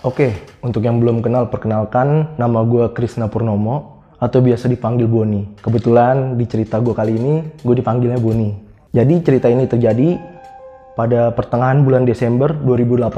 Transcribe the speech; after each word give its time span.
Oke, 0.00 0.32
untuk 0.64 0.80
yang 0.80 0.96
belum 0.96 1.20
kenal, 1.20 1.52
perkenalkan 1.52 2.32
nama 2.40 2.64
gue 2.64 2.88
Krisna 2.96 3.28
Purnomo 3.28 4.00
atau 4.16 4.40
biasa 4.40 4.64
dipanggil 4.72 5.04
Boni. 5.04 5.60
Kebetulan 5.60 6.40
di 6.40 6.48
cerita 6.48 6.80
gue 6.80 6.96
kali 6.96 7.20
ini, 7.20 7.44
gue 7.60 7.74
dipanggilnya 7.76 8.16
Boni. 8.16 8.48
Jadi 8.96 9.20
cerita 9.20 9.52
ini 9.52 9.68
terjadi 9.68 10.16
pada 10.96 11.36
pertengahan 11.36 11.84
bulan 11.84 12.08
Desember 12.08 12.48
2018. 12.48 13.12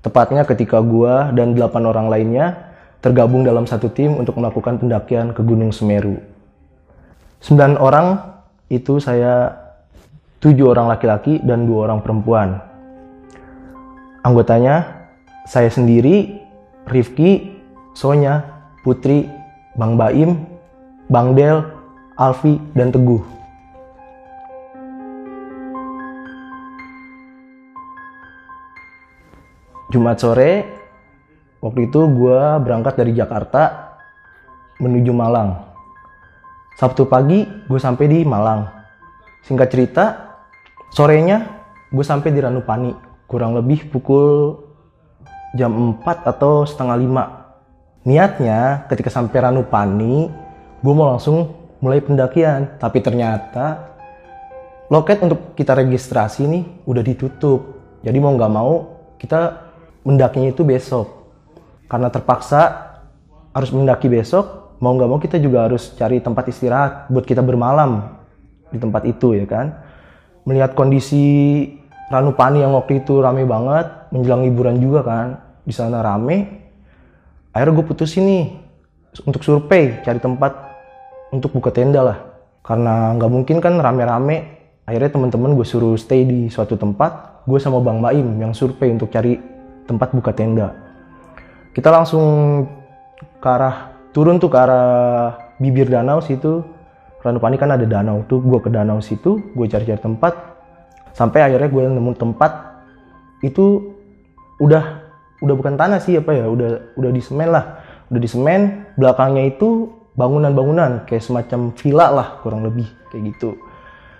Tepatnya 0.00 0.48
ketika 0.48 0.80
gue 0.80 1.36
dan 1.36 1.52
8 1.52 1.84
orang 1.84 2.08
lainnya 2.08 2.72
tergabung 3.04 3.44
dalam 3.44 3.68
satu 3.68 3.92
tim 3.92 4.16
untuk 4.16 4.40
melakukan 4.40 4.80
pendakian 4.80 5.36
ke 5.36 5.44
Gunung 5.44 5.76
Semeru. 5.76 6.16
9 7.44 7.76
orang 7.76 8.40
itu 8.72 8.96
saya 8.96 9.60
tujuh 10.40 10.72
orang 10.72 10.88
laki-laki 10.88 11.36
dan 11.44 11.68
dua 11.68 11.92
orang 11.92 12.00
perempuan. 12.00 12.64
Anggotanya 14.24 15.01
saya 15.42 15.68
sendiri, 15.68 16.38
Rifki, 16.86 17.50
Sonya, 17.94 18.46
Putri, 18.86 19.26
Bang 19.74 19.98
Baim, 19.98 20.38
Bang 21.10 21.34
Del, 21.34 21.62
Alfi, 22.14 22.58
dan 22.78 22.94
Teguh. 22.94 23.22
Jumat 29.92 30.16
sore, 30.16 30.64
waktu 31.60 31.92
itu 31.92 32.00
gue 32.08 32.40
berangkat 32.64 32.96
dari 32.96 33.12
Jakarta 33.12 33.92
menuju 34.80 35.12
Malang. 35.12 35.68
Sabtu 36.80 37.04
pagi 37.04 37.44
gue 37.44 37.76
sampai 37.76 38.08
di 38.08 38.24
Malang. 38.24 38.72
Singkat 39.44 39.68
cerita, 39.68 40.04
sorenya 40.96 41.44
gue 41.92 42.00
sampai 42.00 42.32
di 42.32 42.40
Ranupani. 42.40 42.96
Kurang 43.28 43.52
lebih 43.52 43.92
pukul 43.92 44.71
jam 45.52 45.70
4 46.00 46.28
atau 46.28 46.64
setengah 46.64 46.96
5. 46.96 48.08
Niatnya 48.08 48.88
ketika 48.90 49.12
sampai 49.12 49.38
Ranupani, 49.44 50.26
gue 50.82 50.94
mau 50.96 51.12
langsung 51.12 51.54
mulai 51.78 52.02
pendakian. 52.02 52.80
Tapi 52.80 52.98
ternyata 52.98 53.92
loket 54.88 55.22
untuk 55.22 55.52
kita 55.54 55.76
registrasi 55.78 56.48
nih 56.48 56.64
udah 56.88 57.02
ditutup. 57.04 57.80
Jadi 58.02 58.18
mau 58.18 58.34
nggak 58.34 58.52
mau 58.52 58.72
kita 59.20 59.70
mendakinya 60.02 60.50
itu 60.50 60.66
besok. 60.66 61.30
Karena 61.86 62.08
terpaksa 62.08 62.90
harus 63.52 63.70
mendaki 63.70 64.08
besok, 64.08 64.76
mau 64.80 64.96
nggak 64.96 65.10
mau 65.10 65.20
kita 65.20 65.36
juga 65.36 65.68
harus 65.68 65.92
cari 65.94 66.18
tempat 66.18 66.48
istirahat 66.48 66.92
buat 67.12 67.28
kita 67.28 67.44
bermalam 67.44 68.18
di 68.72 68.80
tempat 68.80 69.04
itu 69.04 69.36
ya 69.36 69.44
kan. 69.44 69.76
Melihat 70.42 70.74
kondisi 70.74 71.22
Ranupani 72.12 72.60
yang 72.60 72.76
waktu 72.76 73.00
itu 73.00 73.24
rame 73.24 73.48
banget, 73.48 74.12
menjelang 74.12 74.44
liburan 74.44 74.76
juga 74.76 75.00
kan, 75.00 75.40
di 75.64 75.72
sana 75.72 76.04
rame. 76.04 76.60
Akhirnya 77.56 77.80
gue 77.80 77.86
putusin 77.88 78.28
nih 78.28 78.44
untuk 79.24 79.40
survei, 79.40 79.96
cari 80.04 80.20
tempat 80.20 80.52
untuk 81.32 81.56
buka 81.56 81.72
tenda 81.72 82.04
lah. 82.04 82.18
Karena 82.60 83.16
nggak 83.16 83.30
mungkin 83.32 83.56
kan 83.64 83.80
rame-rame. 83.80 84.60
Akhirnya 84.84 85.08
teman-teman 85.08 85.56
gue 85.56 85.64
suruh 85.64 85.96
stay 85.96 86.28
di 86.28 86.52
suatu 86.52 86.76
tempat. 86.76 87.42
Gue 87.48 87.56
sama 87.56 87.80
Bang 87.80 88.04
Baim 88.04 88.36
yang 88.36 88.52
survei 88.52 88.92
untuk 88.92 89.08
cari 89.08 89.40
tempat 89.88 90.12
buka 90.12 90.36
tenda. 90.36 90.68
Kita 91.72 91.88
langsung 91.88 92.24
ke 93.40 93.48
arah 93.48 93.88
turun 94.12 94.36
tuh 94.36 94.52
ke 94.52 94.58
arah 94.60 95.56
bibir 95.56 95.88
danau 95.88 96.20
situ. 96.20 96.60
Ranupani 97.24 97.56
kan 97.56 97.72
ada 97.72 97.88
danau 97.88 98.20
tuh. 98.28 98.44
Gue 98.44 98.60
ke 98.60 98.68
danau 98.68 99.00
situ, 99.00 99.40
gue 99.56 99.64
cari-cari 99.64 99.96
tempat. 99.96 100.51
Sampai 101.12 101.44
akhirnya 101.44 101.68
gue 101.68 101.82
nemu 101.88 102.12
tempat 102.16 102.52
itu 103.44 103.94
udah 104.60 105.04
udah 105.42 105.54
bukan 105.58 105.74
tanah 105.76 105.98
sih 106.00 106.16
apa 106.16 106.32
ya, 106.32 106.48
udah 106.48 106.96
udah 106.96 107.10
di 107.12 107.22
semen 107.22 107.52
lah. 107.52 107.80
Udah 108.08 108.20
di 108.20 108.28
semen, 108.28 108.88
belakangnya 108.96 109.56
itu 109.56 109.88
bangunan-bangunan 110.16 111.08
kayak 111.08 111.24
semacam 111.24 111.72
villa 111.72 112.06
lah 112.12 112.28
kurang 112.44 112.64
lebih 112.64 112.86
kayak 113.08 113.32
gitu. 113.32 113.56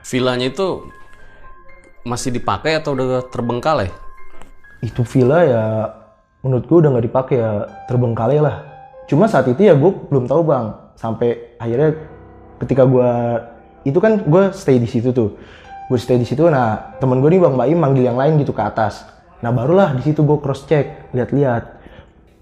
Villanya 0.03 0.49
itu 0.49 0.89
masih 2.03 2.35
dipakai 2.35 2.81
atau 2.81 2.97
udah 2.97 3.29
terbengkalai? 3.31 3.93
itu 4.83 5.03
villa 5.07 5.39
ya 5.47 5.65
menurut 6.43 6.67
gue 6.67 6.79
udah 6.83 6.91
nggak 6.91 7.07
dipakai 7.07 7.37
ya 7.39 7.71
terbengkalai 7.87 8.43
lah 8.43 8.67
cuma 9.07 9.31
saat 9.31 9.47
itu 9.47 9.63
ya 9.63 9.79
gue 9.79 9.91
belum 10.11 10.27
tahu 10.27 10.43
bang 10.43 10.75
sampai 10.99 11.55
akhirnya 11.57 11.95
ketika 12.59 12.83
gue 12.83 13.11
itu 13.87 13.99
kan 14.03 14.27
gue 14.27 14.43
stay 14.51 14.83
di 14.83 14.91
situ 14.91 15.15
tuh 15.15 15.39
gue 15.91 15.99
stay 15.99 16.19
di 16.19 16.27
situ 16.27 16.47
nah 16.47 16.95
temen 16.99 17.19
gue 17.19 17.31
nih 17.33 17.41
bang 17.43 17.55
Baim 17.59 17.79
manggil 17.79 18.05
yang 18.07 18.19
lain 18.19 18.39
gitu 18.43 18.55
ke 18.55 18.63
atas. 18.63 19.07
Nah 19.43 19.51
barulah 19.51 19.95
di 19.97 20.03
situ 20.07 20.23
gue 20.23 20.39
cross 20.39 20.67
check 20.67 21.11
lihat-lihat. 21.15 21.83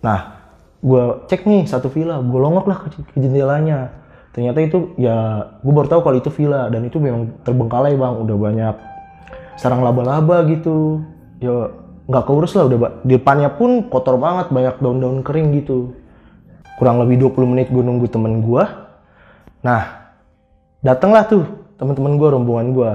Nah 0.05 0.41
gue 0.81 1.03
cek 1.29 1.45
nih 1.45 1.69
satu 1.69 1.93
villa 1.93 2.21
gue 2.21 2.41
longok 2.41 2.67
lah 2.69 2.79
ke, 2.85 2.89
jendelanya. 3.17 3.93
Ternyata 4.31 4.59
itu 4.63 4.95
ya 5.01 5.49
gue 5.61 5.73
baru 5.73 5.89
tahu 5.89 6.01
kalau 6.05 6.17
itu 6.21 6.31
villa 6.33 6.69
dan 6.69 6.87
itu 6.87 7.01
memang 7.03 7.41
terbengkalai 7.43 7.97
bang 7.97 8.15
udah 8.21 8.37
banyak 8.37 8.75
sarang 9.57 9.83
laba-laba 9.85 10.45
gitu. 10.49 11.05
Ya 11.41 11.73
nggak 12.11 12.25
keurus 12.27 12.59
lah 12.59 12.67
udah 12.67 13.01
di 13.07 13.17
depannya 13.17 13.55
pun 13.55 13.87
kotor 13.87 14.19
banget 14.19 14.51
banyak 14.51 14.77
daun-daun 14.83 15.23
kering 15.23 15.57
gitu. 15.61 15.97
Kurang 16.81 16.97
lebih 17.01 17.29
20 17.29 17.45
menit 17.45 17.69
gue 17.69 17.85
nunggu 17.85 18.09
temen 18.09 18.41
gue 18.41 18.65
nah 19.61 20.13
datanglah 20.81 21.29
tuh 21.29 21.45
teman-teman 21.77 22.17
gue 22.17 22.29
rombongan 22.33 22.69
gue 22.73 22.93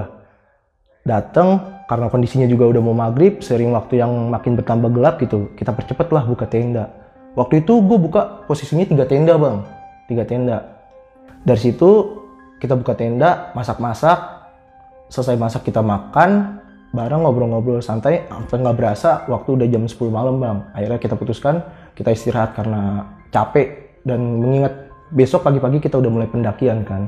datang 1.06 1.78
karena 1.86 2.10
kondisinya 2.10 2.50
juga 2.50 2.66
udah 2.66 2.82
mau 2.82 2.92
maghrib 2.92 3.38
sering 3.38 3.70
waktu 3.70 4.02
yang 4.02 4.10
makin 4.28 4.58
bertambah 4.58 4.90
gelap 4.90 5.22
gitu 5.22 5.54
kita 5.54 5.70
percepet 5.70 6.10
lah 6.10 6.26
buka 6.26 6.50
tenda. 6.50 6.90
Waktu 7.38 7.62
itu 7.62 7.78
gue 7.78 7.98
buka 8.00 8.42
posisinya 8.50 8.82
tiga 8.82 9.06
tenda 9.06 9.38
bang. 9.38 9.62
Tiga 10.10 10.26
tenda. 10.26 10.66
Dari 11.46 11.60
situ 11.62 11.90
kita 12.58 12.74
buka 12.74 12.98
tenda 12.98 13.54
masak-masak 13.54 14.18
selesai 15.06 15.38
masak 15.38 15.62
kita 15.62 15.78
makan 15.78 16.58
bareng 16.90 17.22
ngobrol-ngobrol 17.22 17.78
santai 17.78 18.26
sampai 18.26 18.56
nggak 18.66 18.76
berasa 18.76 19.10
waktu 19.30 19.62
udah 19.62 19.66
jam 19.70 19.86
10 19.86 19.94
malam 20.10 20.42
bang. 20.42 20.58
Akhirnya 20.74 20.98
kita 20.98 21.14
putuskan 21.14 21.62
kita 21.94 22.10
istirahat 22.10 22.58
karena 22.58 23.06
capek 23.30 24.02
dan 24.02 24.42
mengingat 24.42 24.90
besok 25.14 25.46
pagi-pagi 25.46 25.78
kita 25.78 26.02
udah 26.02 26.10
mulai 26.10 26.26
pendakian 26.26 26.82
kan 26.82 27.06